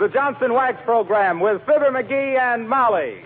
[0.00, 3.24] the Johnson Wax Program with Fibber McGee and Molly.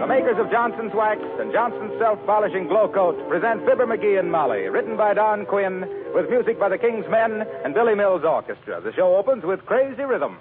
[0.00, 4.30] The makers of Johnson's Wax and Johnson's Self Polishing Glow Coat present Fibber McGee and
[4.30, 5.84] Molly, written by Don Quinn,
[6.14, 8.80] with music by the King's Men and Billy Mills Orchestra.
[8.80, 10.38] The show opens with Crazy Rhythm.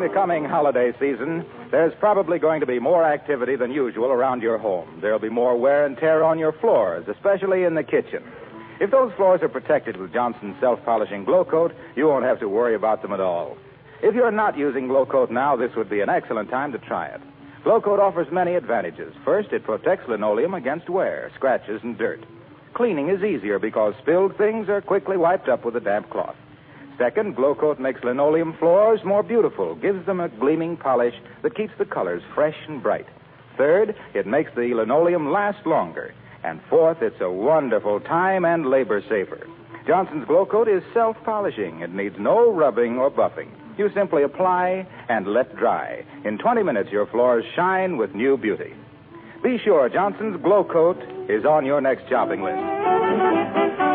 [0.00, 4.40] During the coming holiday season, there's probably going to be more activity than usual around
[4.40, 4.98] your home.
[5.02, 8.24] There'll be more wear and tear on your floors, especially in the kitchen.
[8.80, 12.74] If those floors are protected with Johnson's self-polishing glow coat, you won't have to worry
[12.74, 13.58] about them at all.
[14.02, 17.08] If you're not using glow coat now, this would be an excellent time to try
[17.08, 17.20] it.
[17.62, 19.12] Glow coat offers many advantages.
[19.22, 22.24] First, it protects linoleum against wear, scratches, and dirt.
[22.72, 26.36] Cleaning is easier because spilled things are quickly wiped up with a damp cloth.
[27.00, 31.72] Second, Glow Coat makes linoleum floors more beautiful, gives them a gleaming polish that keeps
[31.78, 33.06] the colors fresh and bright.
[33.56, 36.12] Third, it makes the linoleum last longer.
[36.44, 39.46] And fourth, it's a wonderful time and labor saver.
[39.86, 41.80] Johnson's Glow Coat is self polishing.
[41.80, 43.48] It needs no rubbing or buffing.
[43.78, 46.04] You simply apply and let dry.
[46.26, 48.74] In 20 minutes, your floors shine with new beauty.
[49.42, 50.98] Be sure Johnson's Glow Coat
[51.30, 53.89] is on your next shopping list.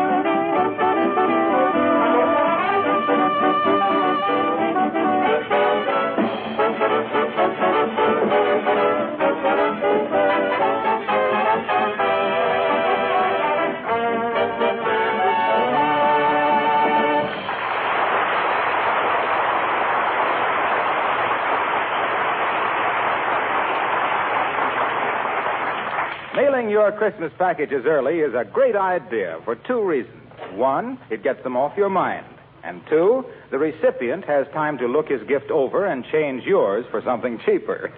[26.86, 30.22] Your Christmas packages early is a great idea for two reasons.
[30.52, 32.24] One, it gets them off your mind.
[32.62, 37.02] And two, the recipient has time to look his gift over and change yours for
[37.02, 37.90] something cheaper.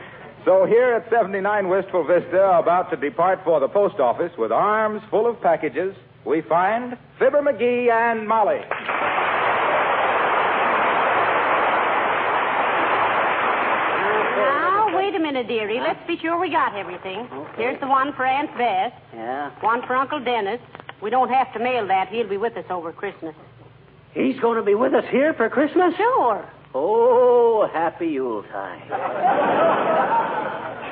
[0.46, 5.02] so here at 79 Wistful Vista, about to depart for the post office with arms
[5.10, 8.60] full of packages, we find Fibber McGee and Molly.
[14.36, 15.80] Now, wait a minute, dearie.
[15.80, 17.28] Let's be sure we got everything.
[17.56, 19.50] Here's the one for Aunt Bess, Yeah.
[19.60, 20.60] one for Uncle Dennis.
[21.00, 22.08] We don't have to mail that.
[22.08, 23.34] He'll be with us over Christmas.
[24.12, 25.94] He's going to be with us here for Christmas?
[25.96, 26.44] Sure.
[26.74, 28.82] Oh, happy Yuletide.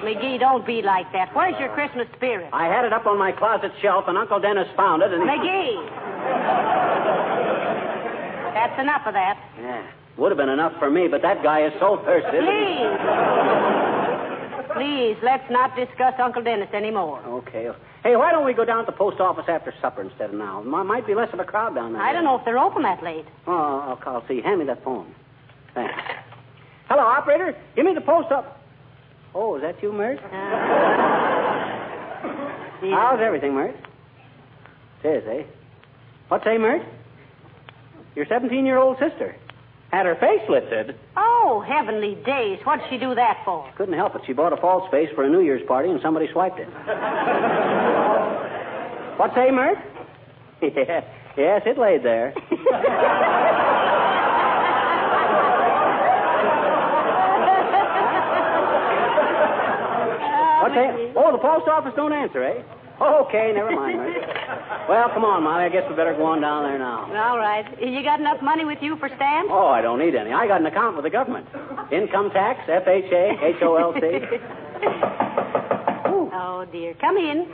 [0.02, 1.34] McGee, don't be like that.
[1.34, 2.48] Where's your Christmas spirit?
[2.52, 5.28] I had it up on my closet shelf, and Uncle Dennis found it, and he...
[5.28, 5.88] McGee!
[8.54, 9.36] That's enough of that.
[9.60, 9.82] Yeah.
[10.16, 12.38] Would have been enough for me, but that guy is so thirsty.
[12.38, 13.77] Please.
[14.74, 17.20] Please, let's not discuss Uncle Dennis anymore.
[17.26, 17.68] Okay.
[18.02, 20.60] Hey, why don't we go down to the post office after supper instead of now?
[20.60, 22.02] M- might be less of a crowd down there.
[22.02, 23.24] I don't know if they're open that late.
[23.46, 24.40] Oh, I'll, I'll see.
[24.40, 25.14] Hand me that phone.
[25.74, 25.94] Thanks.
[26.88, 27.56] Hello, operator.
[27.76, 28.60] Give me the post up.
[29.34, 30.18] Oh, is that you, Myrt?
[32.80, 33.76] How's everything, Myrt?
[35.04, 35.42] It is, eh?
[36.28, 36.82] What's say, Myrt?
[38.14, 39.36] Your 17-year-old sister.
[39.90, 40.94] Had her face lifted.
[41.16, 42.58] Oh, heavenly days.
[42.64, 43.70] What'd she do that for?
[43.76, 44.22] Couldn't help it.
[44.26, 46.68] She bought a false face for a New Year's party, and somebody swiped it.
[49.18, 49.78] What say, Myrt?
[50.62, 51.02] Yeah,
[51.36, 52.32] yes, it laid there.
[60.62, 61.12] What say?
[61.16, 62.62] Oh, the post office don't answer, eh?
[63.00, 63.98] Okay, never mind,
[64.88, 65.64] Well, come on, Molly.
[65.64, 67.04] I guess we better go on down there now.
[67.30, 67.64] All right.
[67.80, 69.50] You got enough money with you for stamps?
[69.52, 70.32] Oh, I don't need any.
[70.32, 71.46] I got an account with the government.
[71.92, 74.40] Income tax, FHA, HOLC.
[76.40, 76.94] Oh, dear.
[77.00, 77.46] Come in.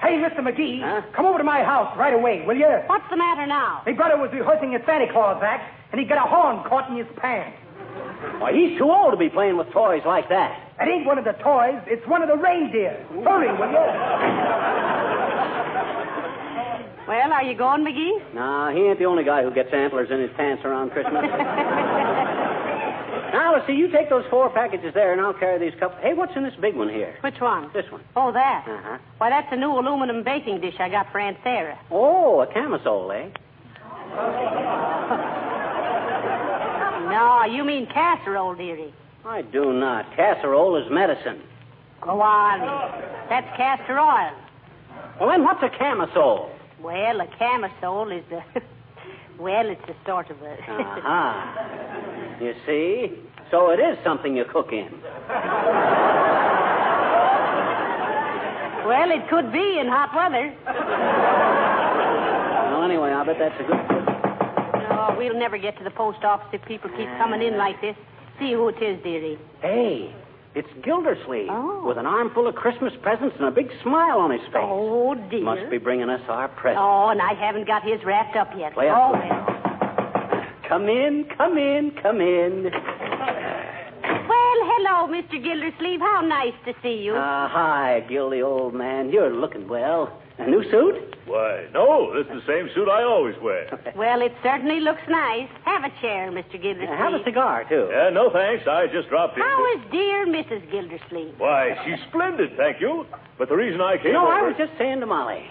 [0.00, 0.40] Hey, Mr.
[0.40, 1.02] McGee, Huh?
[1.14, 2.68] come over to my house right away, will you?
[2.86, 3.82] What's the matter now?
[3.86, 6.96] My brother was rehearsing his Santa Claus act, and he got a horn caught in
[6.96, 7.56] his pants.
[8.38, 10.63] Why, he's too old to be playing with toys like that.
[10.78, 13.06] That ain't one of the toys, it's one of the reindeer.
[13.22, 13.84] Hurry, will you?
[17.06, 18.34] Well, are you going, McGee?
[18.34, 21.22] Nah, he ain't the only guy who gets antlers in his pants around Christmas.
[23.32, 23.74] now, let's see.
[23.74, 25.98] You take those four packages there, and I'll carry these couple.
[26.00, 27.14] Hey, what's in this big one here?
[27.20, 27.70] Which one?
[27.74, 28.00] This one.
[28.16, 28.64] Oh, that.
[28.66, 28.98] Uh-huh.
[29.18, 31.78] Why, that's a new aluminum baking dish I got for Aunt Sarah.
[31.90, 33.28] Oh, a camisole, eh?
[37.04, 38.92] No, you mean casserole, dearie.
[39.26, 40.14] I do not.
[40.16, 41.40] Casserole is medicine.
[42.02, 42.60] Go on.
[43.30, 44.32] That's castor oil.
[45.18, 46.50] Well, then what's a camisole?
[46.82, 48.44] Well, a camisole is a.
[49.42, 50.54] well, it's a sort of a.
[50.68, 52.44] Uh-huh.
[52.44, 53.12] You see?
[53.50, 54.90] So it is something you cook in.
[58.84, 60.54] well, it could be in hot weather.
[62.72, 63.80] Well, anyway, I bet that's a good.
[64.90, 67.96] Oh, we'll never get to the post office if people keep coming in like this.
[68.38, 69.38] See who it is, dearie.
[69.62, 70.14] Hey,
[70.54, 71.84] it's Gildersleeve Oh.
[71.86, 74.56] with an armful of Christmas presents and a big smile on his face.
[74.62, 75.42] Oh, dear.
[75.44, 76.80] Must be bringing us our presents.
[76.82, 78.74] Oh, and I haven't got his wrapped up yet.
[78.74, 80.46] Play oh, well.
[80.68, 82.64] Come in, come in, come in.
[84.26, 85.42] Well, hello, Mr.
[85.42, 86.00] Gildersleeve.
[86.00, 87.14] How nice to see you.
[87.14, 89.10] Uh, hi, Gildy, old man.
[89.10, 90.18] You're looking well.
[90.38, 91.13] A new suit?
[91.26, 93.66] Why, no, this is the same suit I always wear.
[93.96, 95.48] well, it certainly looks nice.
[95.64, 96.60] Have a chair, Mr.
[96.60, 96.90] Gildersleeve.
[96.90, 97.88] Uh, have a cigar, too.
[97.90, 98.66] Yeah, no thanks.
[98.68, 99.42] I just dropped in.
[99.42, 100.70] How is dear Mrs.
[100.70, 101.34] Gildersleeve?
[101.38, 103.06] Why, she's splendid, thank you.
[103.38, 105.44] But the reason I came No, know, I was just saying to Molly.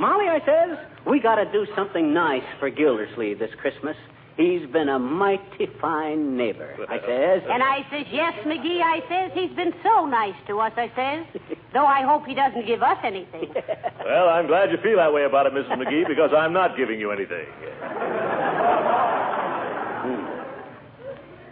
[0.00, 3.96] Molly, I says, we got to do something nice for Gildersleeve this Christmas.
[4.38, 7.42] He's been a mighty fine neighbor, I says.
[7.50, 11.42] And I says, yes, McGee, I says, he's been so nice to us, I says.
[11.74, 13.52] Though I hope he doesn't give us anything.
[14.08, 15.76] Well, I'm glad you feel that way about it, Mrs.
[15.76, 17.44] McGee, because I'm not giving you anything.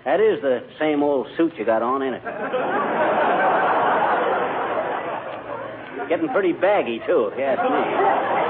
[0.07, 2.23] That is the same old suit you got on, ain't it?
[6.09, 8.46] Getting pretty baggy, too, if you ask me.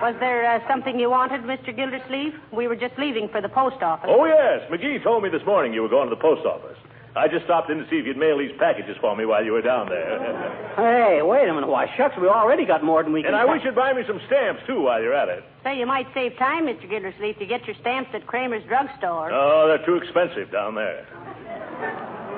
[0.00, 1.74] Was there uh, something you wanted, Mr.
[1.74, 2.32] Gildersleeve?
[2.52, 4.08] We were just leaving for the post office.
[4.08, 4.62] Oh, yes.
[4.70, 6.78] McGee told me this morning you were going to the post office.
[7.16, 9.50] I just stopped in to see if you'd mail these packages for me while you
[9.52, 10.66] were down there.
[10.78, 11.68] Hey, wait a minute.
[11.68, 13.34] Why, shucks, we already got more than we can...
[13.34, 15.42] and I wish you'd buy me some stamps, too, while you're at it.
[15.64, 16.88] Say, you might save time, Mr.
[16.88, 19.32] Gildersleeve, to get your stamps at Kramer's drugstore.
[19.32, 21.02] Oh, they're too expensive down there.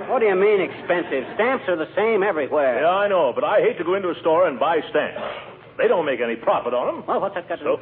[0.08, 1.28] What do you mean expensive?
[1.34, 2.80] Stamps are the same everywhere.
[2.80, 5.49] Yeah, I know, but I hate to go into a store and buy stamps.
[5.80, 7.06] They don't make any profit on them.
[7.08, 7.76] Well, what's that got to do?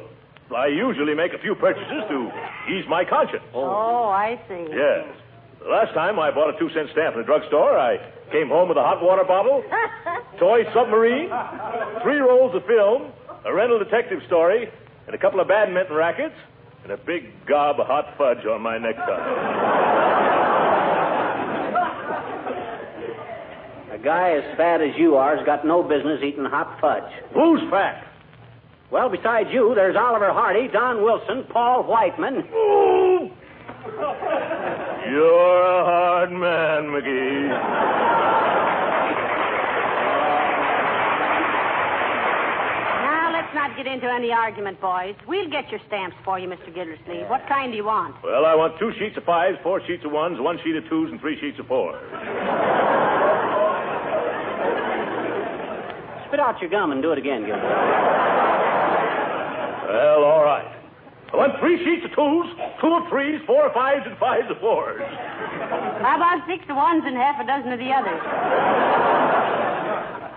[0.47, 2.31] So I usually make a few purchases to
[2.71, 3.43] ease my conscience.
[3.53, 4.65] Oh, oh I see.
[4.71, 5.03] Yes.
[5.59, 7.99] The last time I bought a two cent stamp in a drugstore, I
[8.31, 9.61] came home with a hot water bottle,
[10.39, 11.27] toy submarine,
[12.01, 13.11] three rolls of film,
[13.43, 14.71] a rental detective story,
[15.05, 16.35] and a couple of badminton rackets,
[16.83, 19.98] and a big gob of hot fudge on my necktie.
[23.99, 27.11] A guy as fat as you are has got no business eating hot fudge.
[27.33, 28.07] Who's fat?
[28.91, 32.47] Well, besides you, there's Oliver Hardy, Don Wilson, Paul Whiteman.
[32.53, 33.29] Ooh!
[35.11, 37.49] You're a hard man, McGee.
[43.03, 45.15] Now, let's not get into any argument, boys.
[45.27, 46.73] We'll get your stamps for you, Mr.
[46.73, 47.27] Gildersleeve.
[47.27, 48.15] What kind do you want?
[48.23, 51.11] Well, I want two sheets of fives, four sheets of ones, one sheet of twos,
[51.11, 51.99] and three sheets of fours.
[56.39, 57.67] Spit out your gum and do it again, Gilbert.
[59.91, 60.71] Well, all right.
[61.27, 62.47] I want three sheets of twos,
[62.79, 65.03] two of threes, four of fives, and fives of fours.
[65.03, 68.23] How about six of ones and half a dozen of the others?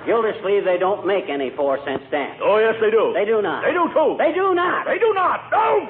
[0.03, 2.43] Gildersleeve, they don't make any four cent stamps.
[2.43, 3.15] Oh, yes, they do.
[3.15, 3.63] They do not.
[3.63, 4.19] They do, too.
[4.19, 4.83] They do not.
[4.91, 5.55] They do not.
[5.55, 5.87] No!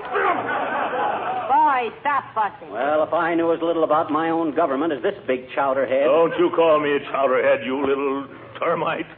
[1.48, 2.68] Boy, stop fussing.
[2.68, 6.04] Well, if I knew as little about my own government as this big chowderhead.
[6.04, 8.28] Don't you call me a chowderhead, you little
[8.60, 9.08] termite.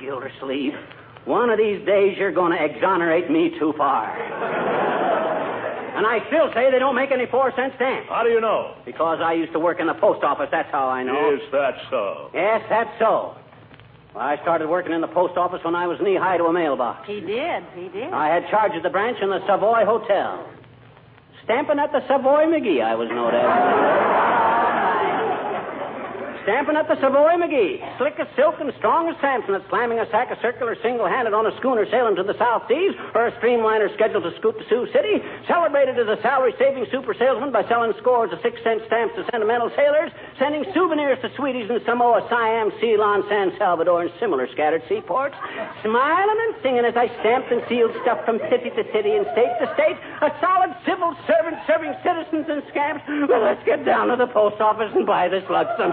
[0.00, 0.74] Gildersleeve,
[1.24, 4.08] one of these days you're going to exonerate me too far.
[5.96, 8.08] and I still say they don't make any four cent stamps.
[8.08, 8.76] How do you know?
[8.86, 11.34] Because I used to work in the post office, that's how I know.
[11.34, 12.30] Is that so?
[12.32, 13.36] Yes, that's so.
[14.14, 16.52] Well, I started working in the post office when I was knee high to a
[16.52, 17.06] mailbox.
[17.06, 17.62] He did.
[17.74, 18.12] He did.
[18.12, 20.48] I had charge of the branch in the Savoy Hotel.
[21.44, 24.27] Stamping at the Savoy McGee, I was known as.
[26.48, 27.76] Stamping up the Savoy McGee.
[28.00, 31.44] Slick as silk and strong as Samson at slamming a sack of circular single-handed on
[31.44, 34.88] a schooner sailing to the South Seas or a streamliner scheduled to scoot to Sioux
[34.88, 35.20] City.
[35.44, 40.08] Celebrated as a salary-saving super salesman by selling scores of six-cent stamps to sentimental sailors,
[40.40, 45.36] sending souvenirs to sweeties in Samoa, Siam, Ceylon, San Salvador, and similar scattered seaports.
[45.84, 49.52] Smiling and singing as I stamped and sealed stuff from city to city and state
[49.60, 50.00] to state.
[50.24, 53.04] A solid civil servant serving citizens and scamps.
[53.28, 55.92] Well, let's get down to the post office and buy this lug some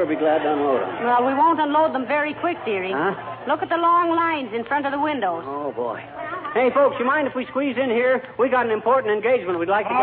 [0.00, 1.04] sure be glad to unload them.
[1.04, 2.92] Well, we won't unload them very quick, dearie.
[2.92, 3.12] Huh?
[3.46, 5.44] Look at the long lines in front of the windows.
[5.44, 6.00] Oh, boy.
[6.54, 8.24] Hey, folks, you mind if we squeeze in here?
[8.38, 10.00] We got an important engagement we'd like to get.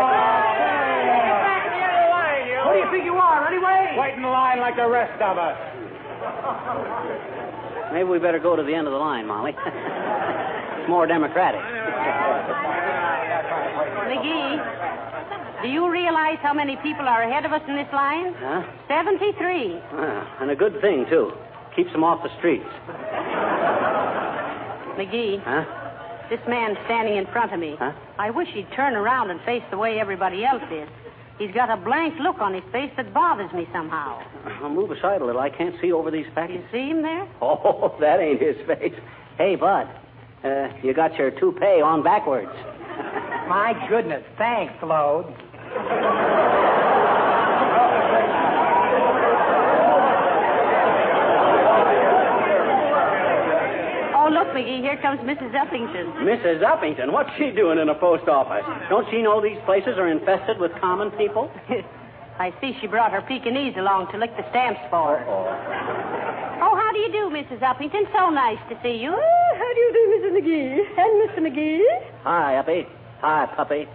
[2.62, 3.96] Who do you think you are, anyway?
[3.98, 5.58] Wait in line like the rest of us.
[7.92, 9.56] Maybe we better go to the end of the line, Molly.
[9.66, 11.60] it's more democratic.
[14.08, 18.32] McGee, do you realize how many people are ahead of us in this line?
[18.38, 18.62] Huh?
[18.88, 19.80] 73.
[19.92, 21.32] Ah, and a good thing, too.
[21.76, 22.64] Keeps them off the streets.
[24.96, 25.64] McGee, Huh?
[26.30, 27.76] this man standing in front of me.
[27.78, 27.92] Huh?
[28.18, 30.88] I wish he'd turn around and face the way everybody else is.
[31.38, 34.20] He's got a blank look on his face that bothers me somehow.
[34.62, 35.40] I'll move aside a little.
[35.40, 37.28] I can't see over these fat You see him there?
[37.40, 38.94] Oh, that ain't his face.
[39.36, 39.86] Hey, Bud,
[40.44, 42.50] uh, you got your toupee on backwards.
[43.48, 44.24] My goodness.
[44.36, 45.34] Thanks, Lode.
[54.18, 55.52] Oh, look, McGee, here comes Mrs.
[55.54, 56.12] Uppington.
[56.26, 56.60] Mrs.
[56.62, 58.64] Uppington, what's she doing in a post office?
[58.90, 61.50] Don't she know these places are infested with common people?
[62.38, 65.18] I see she brought her Pekingese along to lick the stamps for.
[65.18, 65.24] her.
[66.60, 67.60] Oh, how do you do, Mrs.
[67.60, 68.10] Uppington?
[68.12, 69.14] So nice to see you.
[69.14, 70.32] Oh, how do you do, Mrs.
[70.38, 70.98] McGee?
[70.98, 71.38] And Mr.
[71.46, 71.82] McGee?
[72.24, 72.86] Hi, Uppy.
[73.20, 73.88] Hi, puppy.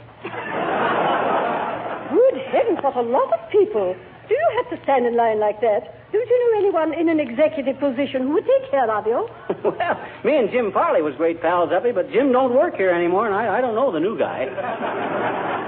[2.12, 3.96] Good heavens, what a lot of people.
[4.28, 6.12] Do you have to stand in line like that?
[6.12, 9.28] Don't you know anyone in an executive position who would take care of you?
[9.64, 13.26] well, me and Jim Farley was great pals, Uppy, but Jim don't work here anymore,
[13.26, 15.63] and I, I don't know the new guy.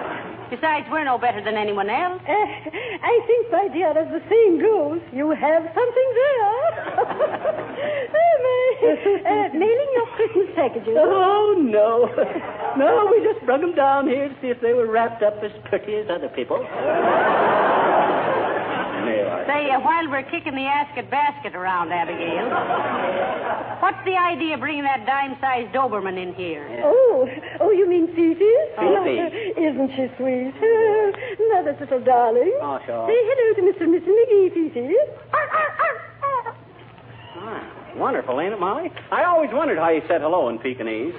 [0.50, 2.22] Besides, we're no better than anyone else.
[2.28, 6.54] Uh, I think, my dear, as the saying goes, you have something there.
[8.16, 8.62] oh, my.
[9.25, 10.96] Uh, mailing your Christmas packages.
[10.98, 12.06] Oh, no.
[12.78, 15.52] No, we just brung them down here to see if they were wrapped up as
[15.66, 16.58] pretty as other people.
[19.44, 22.48] Say, uh, while we're kicking the asket basket around, Abigail,
[23.82, 26.82] what's the idea of bringing that dime-sized Doberman in here?
[26.84, 27.27] Oh,
[27.60, 28.54] oh, you mean Fifi?
[28.80, 29.60] Fifi.
[29.60, 30.54] Isn't she sweet?
[30.62, 31.12] Oh,
[31.54, 32.58] mother's little darling.
[32.62, 33.08] Oh, sure.
[33.08, 33.84] Say hello to Mr.
[33.84, 34.08] and Mrs.
[34.08, 34.96] McGee, Fifi.
[37.38, 38.92] Ah, wonderful, ain't it, Molly?
[39.12, 41.13] I always wondered how you said hello in Pekingese.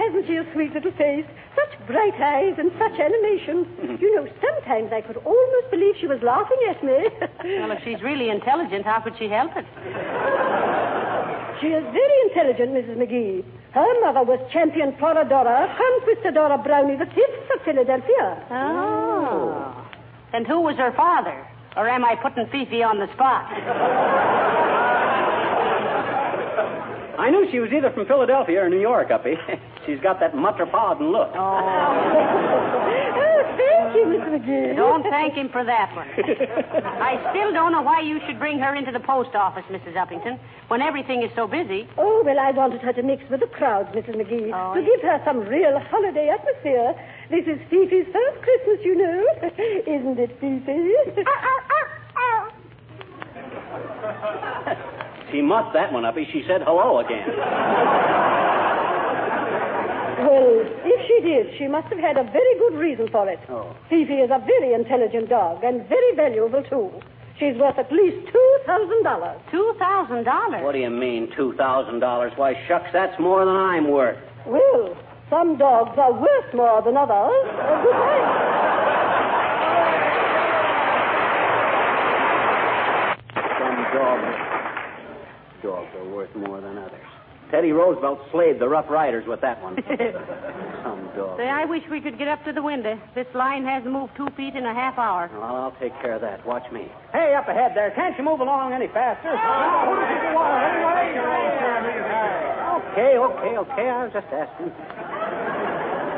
[0.00, 1.26] Hasn't she a sweet little face?
[1.52, 3.68] Such bright eyes and such animation.
[3.68, 3.96] Mm-hmm.
[4.00, 7.04] You know, sometimes I could almost believe she was laughing at me.
[7.60, 9.64] Well, if she's really intelligent, how could she help it?
[11.60, 12.96] she is very intelligent, Mrs.
[12.96, 13.44] McGee.
[13.72, 18.46] Her mother was champion Floradora, conquistadora brownie, the fifth of Philadelphia.
[18.50, 19.86] Oh.
[20.32, 21.46] And who was her father?
[21.76, 23.52] Or am I putting Fifi on the spot?
[27.20, 29.36] I knew she was either from Philadelphia or New York, Uppy.
[29.86, 31.30] She's got that metropolitan look.
[31.34, 31.40] Oh.
[33.16, 34.28] oh, thank you, Mr.
[34.36, 34.76] McGee.
[34.76, 36.06] Don't thank him for that one.
[37.00, 39.94] I still don't know why you should bring her into the post office, Mrs.
[39.96, 41.88] Uppington, when everything is so busy.
[41.96, 44.16] Oh, well, I wanted her to mix with the crowds, Mrs.
[44.16, 44.90] McGee, Oh, to yes.
[44.96, 46.94] give her some real holiday atmosphere.
[47.30, 49.24] This is Fifi's first Christmas, you know.
[49.86, 51.20] Isn't it, Fifi?
[55.30, 56.26] She muffed that one, Uppy.
[56.32, 57.22] She said hello again.
[60.26, 63.38] Well, if she did, she must have had a very good reason for it.
[63.48, 63.74] Oh.
[63.88, 66.90] Fifi is a very intelligent dog and very valuable, too.
[67.38, 68.26] She's worth at least
[68.66, 69.50] $2,000.
[69.50, 70.62] $2,000.
[70.62, 72.38] What do you mean, $2,000?
[72.38, 74.18] Why, shucks, that's more than I'm worth.
[74.46, 74.96] Well,
[75.30, 77.32] some dogs are worth more than others.
[77.48, 78.46] Uh, good night.
[83.58, 84.36] Some dogs.
[85.62, 87.19] Dogs are worth more than others.
[87.50, 89.74] Teddy Roosevelt slayed the Rough Riders with that one.
[90.84, 91.38] Some dogs.
[91.38, 93.00] Say, I wish we could get up to the window.
[93.14, 95.28] This line hasn't moved two feet in a half hour.
[95.32, 96.46] Well, I'll take care of that.
[96.46, 96.86] Watch me.
[97.12, 97.90] Hey, up ahead there.
[97.90, 99.30] Can't you move along any faster?
[102.90, 103.88] Okay, okay, okay.
[103.88, 104.66] I was just asking.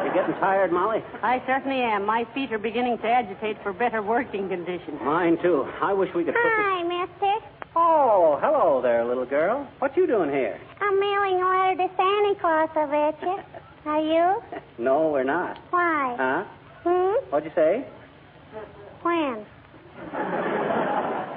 [0.06, 1.02] You getting tired, Molly?
[1.22, 2.06] I certainly am.
[2.06, 4.98] My feet are beginning to agitate for better working conditions.
[5.02, 5.68] Mine, too.
[5.82, 6.62] I wish we could put the...
[6.62, 7.46] Hi, mister.
[7.76, 9.68] Oh, hello there, little girl.
[9.80, 10.58] What you doing here?
[10.82, 13.38] I'm mailing a letter to Santa Claus, I bet you.
[13.86, 14.42] Are you?
[14.78, 15.58] No, we're not.
[15.70, 16.16] Why?
[16.18, 16.44] Huh?
[16.82, 17.30] Hmm?
[17.30, 17.86] What'd you say?
[19.02, 19.46] When?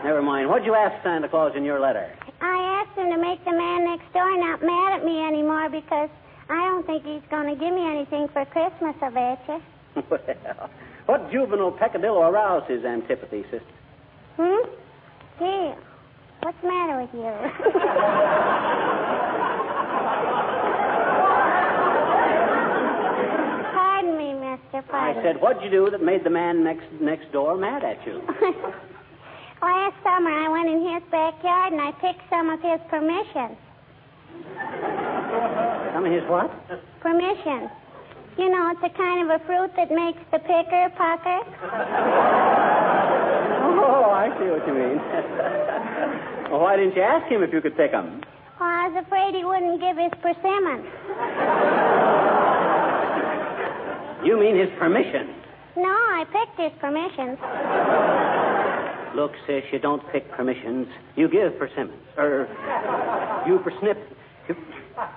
[0.04, 0.50] Never mind.
[0.50, 2.12] What'd you ask Santa Claus in your letter?
[2.42, 6.10] I asked him to make the man next door not mad at me anymore because
[6.50, 9.62] I don't think he's going to give me anything for Christmas, I bet you.
[10.10, 10.70] well,
[11.06, 13.62] what juvenile peccadillo aroused his antipathy, sister?
[14.38, 14.70] Hmm?
[15.38, 15.72] Gee,
[16.42, 19.12] what's the matter with you?
[23.74, 24.84] Pardon me, mister.
[24.94, 28.22] I said, what'd you do that made the man next next door mad at you?
[29.62, 33.58] Last summer, I went in his backyard and I picked some of his permissions.
[35.94, 36.52] Some of his what?
[37.02, 37.72] Permissions.
[38.38, 41.42] You know, it's a kind of a fruit that makes the picker pucker.
[43.88, 44.98] Oh, I see what you mean.
[46.52, 48.22] well, why didn't you ask him if you could pick them?
[48.60, 50.88] Well, I was afraid he wouldn't give his persimmons.
[54.26, 55.30] You mean his permission?
[55.76, 57.38] No, I picked his permissions.
[59.16, 60.88] Look, sis, you don't pick permissions.
[61.16, 62.02] You give persimmons.
[62.18, 62.48] Or
[63.46, 63.98] you persnip.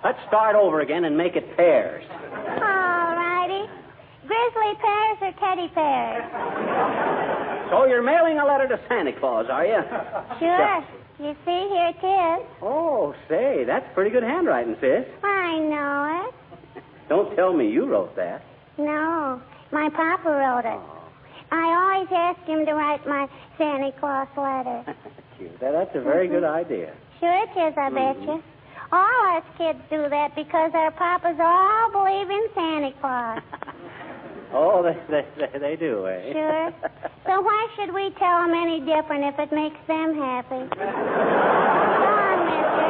[0.03, 2.05] Let's start over again and make it pears.
[2.11, 3.71] All righty.
[4.27, 6.25] Grizzly pears or teddy pears?
[7.71, 9.81] So you're mailing a letter to Santa Claus, are you?
[10.39, 10.85] Sure.
[11.19, 12.47] You see, here it is.
[12.63, 15.05] Oh, say, that's pretty good handwriting, sis.
[15.25, 16.31] I know
[16.77, 16.85] it.
[17.09, 18.45] Don't tell me you wrote that.
[18.79, 20.79] No, my papa wrote it.
[20.79, 20.99] Oh.
[21.51, 23.27] I always ask him to write my
[23.57, 24.95] Santa Claus letter.
[25.39, 25.59] Cute.
[25.61, 26.67] That's a very good mm-hmm.
[26.67, 26.95] idea.
[27.19, 28.31] Sure it is, I bet mm-hmm.
[28.31, 28.43] you.
[28.93, 33.43] All us kids do that because our papas all believe in Santa Claus.
[34.53, 36.33] Oh, they, they, they, they do, eh?
[36.33, 36.73] Sure.
[37.27, 40.65] So why should we tell them any different if it makes them happy?
[40.79, 42.89] Go on, mister.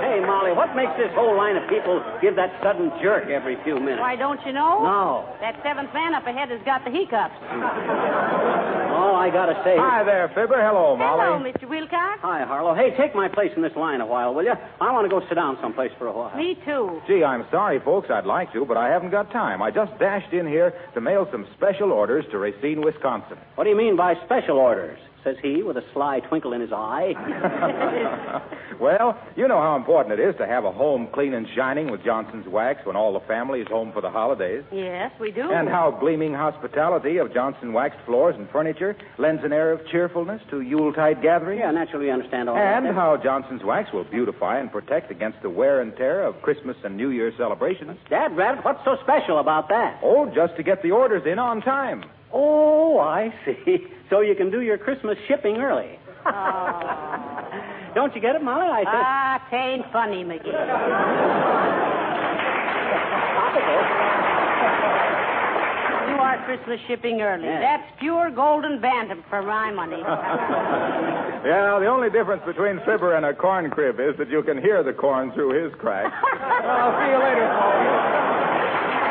[0.00, 3.74] Hey, Molly, what makes this whole line of people give that sudden jerk every few
[3.80, 3.98] minutes?
[4.00, 4.78] Why, don't you know?
[4.84, 5.36] No.
[5.40, 7.34] That seventh man up ahead has got the hiccups.
[7.42, 9.74] Oh, I gotta say.
[9.76, 10.62] Hi there, Fibber.
[10.62, 11.24] Hello, Molly.
[11.26, 11.68] Hello, Mr.
[11.68, 12.20] Wilcox.
[12.22, 12.74] Hi, Harlow.
[12.74, 14.54] Hey, take my place in this line a while, will you?
[14.80, 16.36] I want to go sit down someplace for a while.
[16.36, 17.00] Me too.
[17.08, 18.08] Gee, I'm sorry, folks.
[18.10, 19.62] I'd like to, but I haven't got time.
[19.62, 23.38] I just dashed in here to mail some special orders to Racine, Wisconsin.
[23.56, 24.98] What do you mean by special orders?
[25.22, 27.12] Says he with a sly twinkle in his eye.
[28.80, 32.02] well, you know how important it is to have a home clean and shining with
[32.02, 34.64] Johnson's Wax when all the family is home for the holidays.
[34.72, 35.50] Yes, we do.
[35.50, 40.40] And how gleaming hospitality of Johnson waxed floors and furniture lends an air of cheerfulness
[40.50, 41.60] to Yuletide gatherings.
[41.62, 42.88] yeah, naturally, you understand all And that.
[42.88, 46.76] And how Johnson's Wax will beautify and protect against the wear and tear of Christmas
[46.82, 47.98] and New Year celebrations.
[48.08, 50.00] Dad, Rabbit, what's so special about that?
[50.02, 52.04] Oh, just to get the orders in on time.
[52.32, 53.86] Oh, I see.
[54.10, 55.98] So you can do your Christmas shipping early.
[57.94, 58.66] Don't you get it, Molly?
[58.68, 58.92] I said.
[58.92, 60.52] Ah, tain't funny, McGee.
[66.10, 67.44] You are Christmas shipping early.
[67.44, 67.60] Yeah.
[67.60, 70.02] That's pure golden bantam for my money.
[71.40, 74.82] Yeah, the only difference between Fibber and a corn crib is that you can hear
[74.82, 76.12] the corn through his crack.
[76.12, 79.10] I'll see you later, Oh, dear.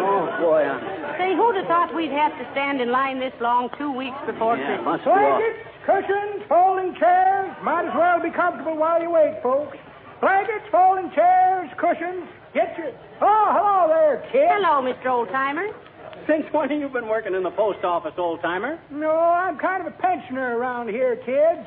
[0.00, 1.18] Oh, boy.
[1.18, 4.56] Say, who'd have thought we'd have to stand in line this long two weeks before
[4.56, 5.02] yeah, Christmas?
[5.02, 5.04] must.
[5.04, 7.50] Blankets, cushions, folding chairs.
[7.62, 9.76] Might as well be comfortable while you wait, folks.
[10.20, 12.26] Blankets, folding chairs, cushions.
[12.54, 12.94] Get your.
[13.20, 14.46] Oh, hello there, kid.
[14.46, 15.06] Hello, Mr.
[15.10, 15.74] Oldtimer.
[16.26, 18.78] Since when have you been working in the post office, old timer?
[18.90, 21.66] No, I'm kind of a pensioner around here, kids.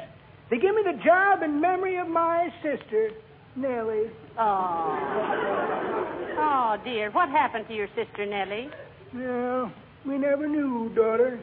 [0.50, 3.12] They give me the job in memory of my sister,
[3.58, 4.12] Nellie.
[4.38, 6.06] Oh.
[6.38, 7.10] Oh, dear.
[7.12, 8.70] What happened to your sister, Nellie?
[9.13, 9.72] No,
[10.06, 11.39] we never knew, daughter.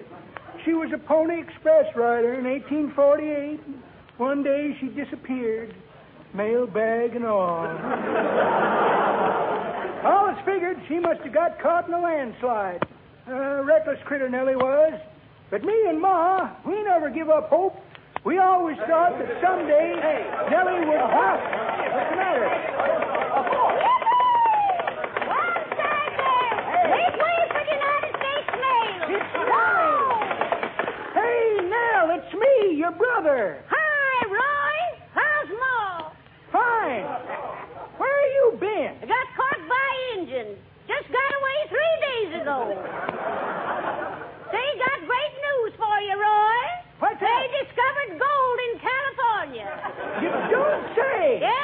[0.65, 3.61] She was a Pony Express rider in 1848.
[4.19, 5.75] One day she disappeared,
[6.33, 7.67] mail bag and all.
[10.07, 12.87] all is figured she must have got caught in a landslide.
[13.27, 14.93] Uh, reckless critter Nellie was.
[15.51, 17.75] But me and Ma, we never give up hope.
[18.25, 20.01] We always thought that someday
[20.51, 20.97] Nellie would.
[20.97, 21.39] What?
[21.93, 22.49] What's the matter?
[26.89, 28.97] Make way for the United States Mail.
[29.13, 29.29] It's
[31.13, 33.61] Hey, Nell, it's me, your brother.
[33.69, 34.77] Hi, Roy.
[35.13, 36.09] How's Ma?
[36.49, 37.05] Fine.
[38.01, 38.93] Where have you been?
[39.03, 40.57] I got caught by Indians.
[40.89, 42.73] Just got away three days ago.
[44.49, 46.61] They got great news for you, Roy.
[47.01, 47.51] What's They that?
[47.53, 49.69] discovered gold in California.
[50.23, 50.31] You
[51.25, 51.64] say.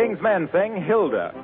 [0.00, 1.34] King's Men sing Hilda.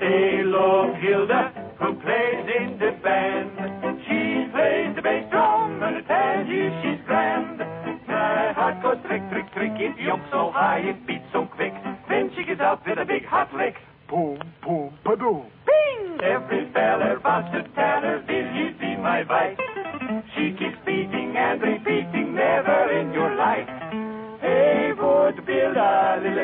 [0.00, 4.00] Hey, look, Hilda, who plays in the band.
[4.08, 7.58] She plays the bass drum, and I tell you she's grand.
[8.08, 9.72] My heart goes trick, trick, trick.
[9.76, 11.74] It jumps so high, it beats so quick.
[12.08, 13.74] Then she gets out with a big hot lick.
[14.08, 15.44] Boom, boom, ba-doom.
[15.66, 16.20] Bing!
[16.22, 17.68] Every feller wants to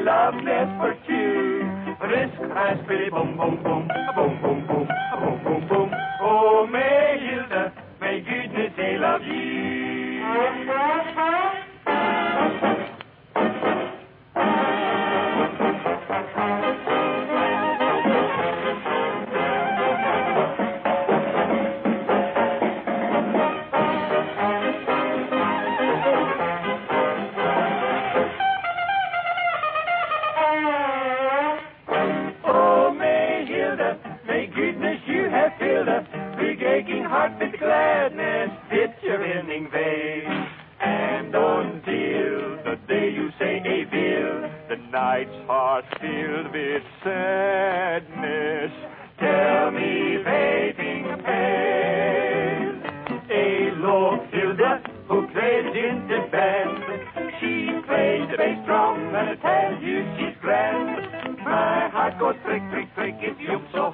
[0.04, 1.64] love nest for two.
[2.04, 4.23] Risk, boom, a boom, boom, boom,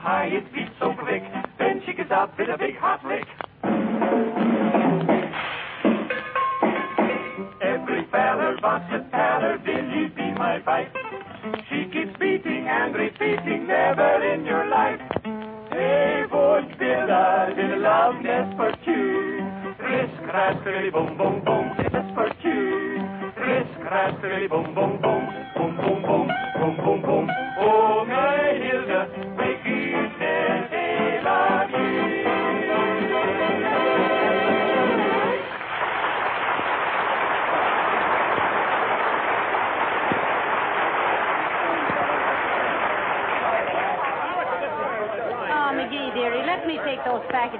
[0.00, 1.22] high, it beats so quick.
[1.58, 3.28] Then she gets out with a big hot lick.
[7.60, 10.88] Every feller wants to tell will you be my wife?
[11.68, 15.00] She keeps beating and repeating, never in your life.
[15.70, 19.44] Hey, would build a little love nest for two.
[19.84, 23.00] Risk, raspberry, boom, boom, boom, just for two.
[23.36, 27.30] Risk, raspberry, boom, boom, boom, boom, boom, boom, boom, boom, boom.
[27.58, 29.36] Oh, my Hilda,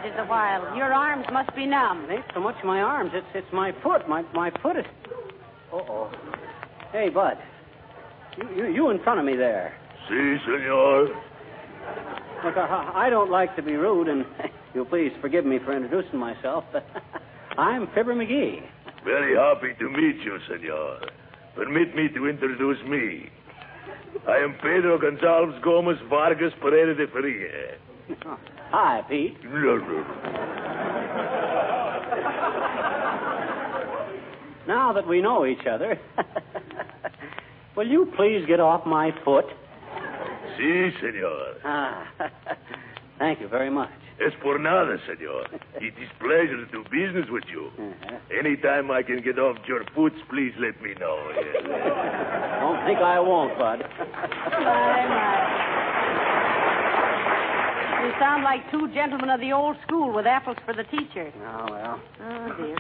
[0.03, 0.77] those packages a while.
[0.77, 2.07] Your arms must be numb.
[2.09, 3.11] It ain't so much my arms.
[3.15, 4.09] It's it's my foot.
[4.09, 4.85] My my foot is.
[5.73, 6.11] Uh oh.
[6.93, 7.39] Hey, Bud.
[8.37, 9.75] You, you you in front of me there.
[10.09, 11.09] Si, senor.
[12.45, 14.25] Look, I, I don't like to be rude, and
[14.75, 16.65] you'll please forgive me for introducing myself.
[17.59, 18.63] I'm Fibber McGee.
[19.05, 21.01] Very happy to meet you, senor.
[21.55, 23.29] Permit me to introduce me.
[24.29, 27.79] I am Pedro Gonzalez Gomez Vargas Pereira de Faria.
[28.73, 29.37] Hi, Pete.
[34.69, 35.99] Now that we know each other,
[37.77, 39.47] will you please get off my foot?
[40.57, 41.55] Si, senor.
[41.65, 42.07] Ah,
[43.19, 43.91] thank you very much.
[44.21, 45.47] Es por nada, senor.
[45.81, 47.71] It is pleasure to do business with you.
[47.77, 48.39] Uh-huh.
[48.39, 51.17] Anytime I can get off your foot, please let me know.
[52.61, 53.81] Don't think I won't, Bud.
[54.53, 55.70] My, my.
[58.11, 61.33] You sound like two gentlemen of the old school with apples for the teacher.
[61.47, 62.01] Oh, well.
[62.21, 62.77] Oh, dear.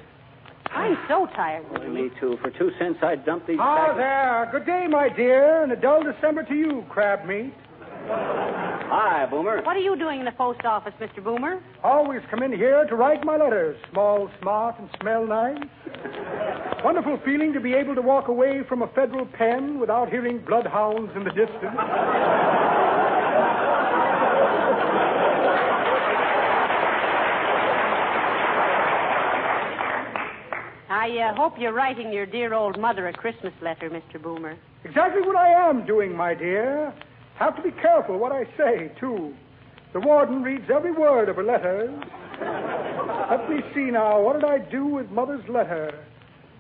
[0.73, 1.69] I'm so tired.
[1.73, 2.37] Boy, me too.
[2.43, 3.99] For two cents, I'd dump these Ah, packets.
[3.99, 4.49] there.
[4.51, 7.55] Good day, my dear, and a dull December to you, crab meat.
[8.09, 9.63] Hi, Boomer.
[9.63, 11.23] What are you doing in the post office, Mr.
[11.23, 11.61] Boomer?
[11.85, 13.77] Always come in here to write my letters.
[13.93, 15.63] Small, smart, and smell nice.
[16.83, 21.13] Wonderful feeling to be able to walk away from a federal pen without hearing bloodhounds
[21.15, 21.77] in the distance.
[31.01, 34.21] I uh, hope you're writing your dear old mother a Christmas letter, Mr.
[34.23, 34.59] Boomer.
[34.85, 36.93] Exactly what I am doing, my dear.
[37.37, 39.35] Have to be careful what I say, too.
[39.95, 41.89] The warden reads every word of her letters.
[43.31, 44.21] Let me see now.
[44.21, 46.05] What did I do with Mother's letter?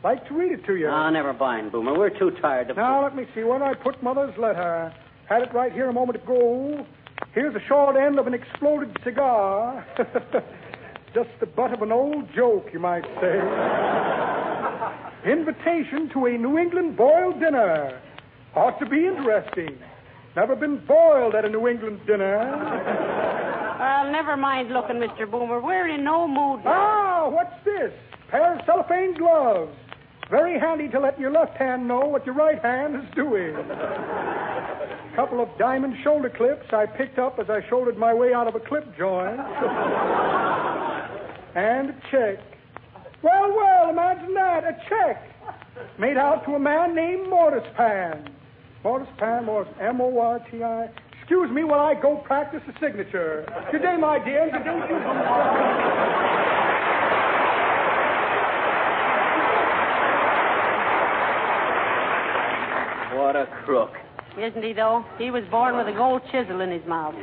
[0.02, 0.88] Like to read it to you.
[0.88, 1.98] Ah, never mind, Boomer.
[1.98, 2.74] We're too tired to.
[2.74, 3.42] Now, let me see.
[3.42, 4.90] Where I put Mother's letter?
[5.28, 6.86] Had it right here a moment ago.
[7.34, 9.86] Here's the short end of an exploded cigar.
[11.14, 14.29] Just the butt of an old joke, you might say.
[15.24, 18.00] Invitation to a New England boiled dinner.
[18.54, 19.78] Ought to be interesting.
[20.34, 23.16] Never been boiled at a New England dinner.
[23.80, 25.30] Well, never mind looking, Mr.
[25.30, 25.58] Boomer.
[25.58, 26.60] We're in no mood.
[26.66, 27.90] Ah, what's this?
[28.28, 29.74] Pair of cellophane gloves.
[30.30, 33.54] Very handy to let your left hand know what your right hand is doing.
[35.16, 38.54] Couple of diamond shoulder clips I picked up as I shouldered my way out of
[38.54, 39.40] a clip joint.
[41.56, 42.38] and a check.
[43.22, 43.69] Well, well,
[44.10, 44.64] imagine that.
[44.64, 45.26] A check.
[45.98, 48.28] Made out to a man named Mortis Pan.
[48.84, 50.88] Mortis Pan, Mortis, M O R T I.
[51.20, 53.46] Excuse me while I go practice the signature.
[53.70, 54.44] Good day, my dear.
[54.44, 54.96] Introduce you.
[63.16, 63.92] What a crook.
[64.38, 65.04] Isn't he, though?
[65.18, 67.14] He was born with a gold chisel in his mouth.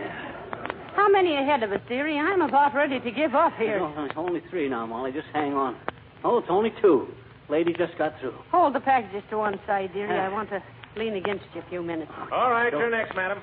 [0.95, 2.17] How many ahead of us, dearie?
[2.17, 3.79] I'm about ready to give up here.
[3.79, 5.11] No, only three now, Molly.
[5.11, 5.75] Just hang on.
[6.23, 7.07] Oh, it's only two.
[7.49, 8.35] Lady just got through.
[8.51, 10.17] Hold the packages to one side, dearie.
[10.17, 10.61] I want to
[10.97, 12.11] lean against you a few minutes.
[12.31, 13.39] All right, you're next, madam.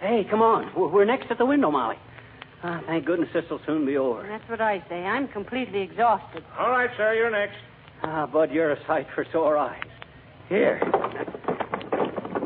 [0.00, 0.72] Hey, come on.
[0.76, 1.96] We're we're next at the window, Molly.
[2.62, 4.26] Ah, thank goodness this will soon be over.
[4.26, 5.04] That's what I say.
[5.04, 6.42] I'm completely exhausted.
[6.58, 7.56] All right, sir, you're next.
[8.02, 9.82] Ah, Bud, you're a sight for sore eyes.
[10.48, 10.80] Here.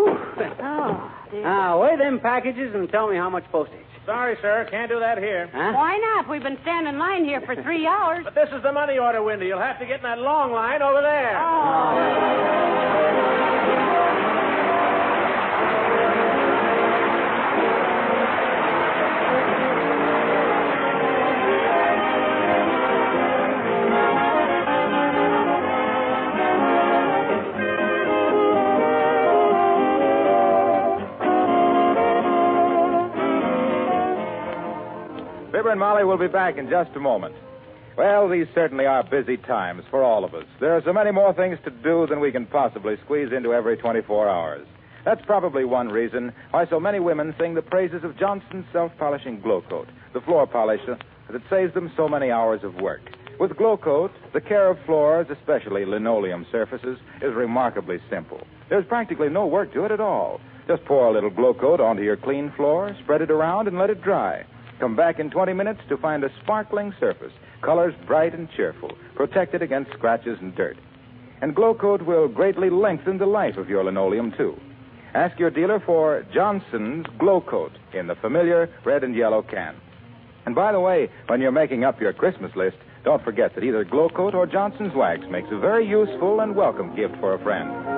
[0.01, 1.43] Oh, dear.
[1.43, 3.85] Now, weigh them packages and tell me how much postage.
[4.07, 5.51] Sorry, sir, can't do that here.
[5.53, 5.73] Huh?
[5.73, 6.29] Why not?
[6.31, 8.25] We've been standing in line here for three hours.
[8.25, 9.45] But this is the money order window.
[9.45, 11.39] You'll have to get in that long line over there.
[11.39, 12.98] Oh.
[35.59, 37.35] Fibber and Molly will be back in just a moment.
[37.97, 40.45] Well, these certainly are busy times for all of us.
[40.61, 43.77] There are so many more things to do than we can possibly squeeze into every
[43.77, 44.65] 24 hours.
[45.05, 49.41] That's probably one reason why so many women sing the praises of Johnson's self polishing
[49.41, 53.01] glow coat, the floor polish that saves them so many hours of work.
[53.41, 58.47] With Glow Coat, the care of floors, especially linoleum surfaces, is remarkably simple.
[58.69, 60.41] There's practically no work to it at all.
[60.69, 63.91] Just pour a little Glow Coat onto your clean floor, spread it around, and let
[63.91, 64.45] it dry.
[64.81, 69.61] Come back in 20 minutes to find a sparkling surface, colors bright and cheerful, protected
[69.61, 70.77] against scratches and dirt.
[71.41, 74.57] And Glow Coat will greatly lengthen the life of your linoleum, too.
[75.15, 79.75] Ask your dealer for Johnson's Glow Coat in the familiar red and yellow can.
[80.47, 83.85] And by the way, when you're making up your Christmas list, don't forget that either
[83.85, 87.98] Glow Coat or Johnson's Wax makes a very useful and welcome gift for a friend.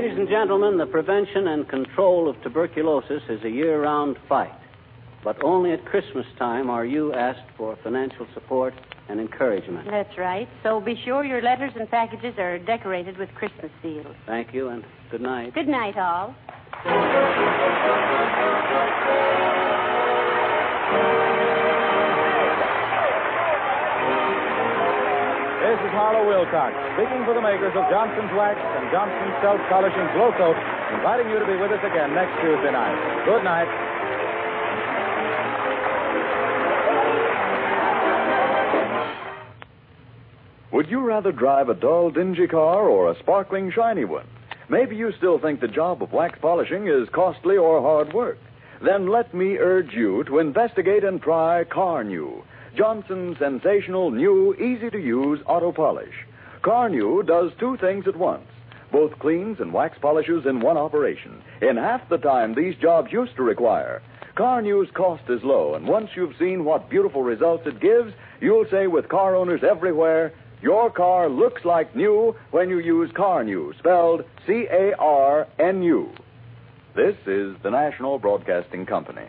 [0.00, 4.54] Ladies and gentlemen, the prevention and control of tuberculosis is a year round fight.
[5.24, 8.74] But only at Christmas time are you asked for financial support
[9.08, 9.88] and encouragement.
[9.90, 10.48] That's right.
[10.62, 14.14] So be sure your letters and packages are decorated with Christmas seals.
[14.24, 15.52] Thank you and good night.
[15.52, 16.32] Good night, all.
[25.78, 30.08] This is Harlow Wilcox, speaking for the makers of Johnson's Wax and Johnson's Self Polishing
[30.10, 30.58] Glow Coat,
[30.92, 32.98] inviting you to be with us again next Tuesday night.
[33.24, 33.70] Good night.
[40.72, 44.26] Would you rather drive a dull, dingy car or a sparkling, shiny one?
[44.68, 48.38] Maybe you still think the job of wax polishing is costly or hard work.
[48.82, 52.42] Then let me urge you to investigate and try Carnu,
[52.78, 56.14] Johnson's sensational new, easy to use auto polish.
[56.62, 58.46] Carnu does two things at once
[58.92, 63.36] both cleans and wax polishes in one operation, in half the time these jobs used
[63.36, 64.00] to require.
[64.34, 68.86] Carnu's cost is low, and once you've seen what beautiful results it gives, you'll say
[68.86, 74.66] with car owners everywhere, your car looks like new when you use Carnu, spelled C
[74.70, 76.10] A R N U.
[76.94, 79.28] This is the National Broadcasting Company.